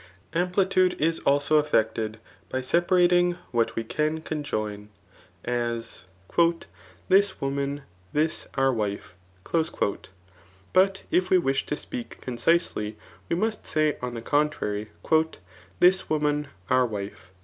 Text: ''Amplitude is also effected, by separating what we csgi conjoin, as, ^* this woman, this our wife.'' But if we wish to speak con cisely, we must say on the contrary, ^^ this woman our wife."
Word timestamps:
''Amplitude 0.43 0.99
is 0.99 1.19
also 1.27 1.59
effected, 1.59 2.17
by 2.49 2.59
separating 2.59 3.33
what 3.51 3.75
we 3.75 3.83
csgi 3.83 4.23
conjoin, 4.23 4.87
as, 5.45 6.05
^* 6.29 6.63
this 7.07 7.39
woman, 7.39 7.83
this 8.11 8.47
our 8.55 8.73
wife.'' 8.73 9.13
But 10.73 11.03
if 11.11 11.29
we 11.29 11.37
wish 11.37 11.67
to 11.67 11.77
speak 11.77 12.19
con 12.19 12.37
cisely, 12.39 12.95
we 13.29 13.35
must 13.35 13.67
say 13.67 13.99
on 14.01 14.15
the 14.15 14.23
contrary, 14.23 14.89
^^ 15.05 15.33
this 15.79 16.09
woman 16.09 16.47
our 16.67 16.87
wife." 16.87 17.29